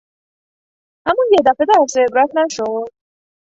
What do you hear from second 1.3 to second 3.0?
یک دفعه درس عبرت نشد؟